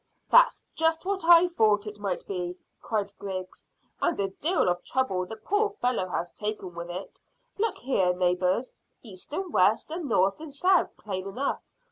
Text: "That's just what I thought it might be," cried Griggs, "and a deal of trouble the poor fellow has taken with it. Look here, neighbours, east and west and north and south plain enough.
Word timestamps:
"That's 0.31 0.63
just 0.73 1.05
what 1.05 1.23
I 1.25 1.47
thought 1.47 1.85
it 1.85 1.99
might 1.99 2.25
be," 2.25 2.57
cried 2.81 3.13
Griggs, 3.19 3.67
"and 4.01 4.19
a 4.19 4.29
deal 4.29 4.67
of 4.67 4.83
trouble 4.83 5.27
the 5.27 5.35
poor 5.37 5.69
fellow 5.79 6.07
has 6.09 6.31
taken 6.31 6.73
with 6.73 6.89
it. 6.89 7.21
Look 7.59 7.77
here, 7.77 8.11
neighbours, 8.11 8.73
east 9.03 9.31
and 9.31 9.53
west 9.53 9.91
and 9.91 10.09
north 10.09 10.39
and 10.39 10.51
south 10.55 10.97
plain 10.97 11.27
enough. 11.27 11.61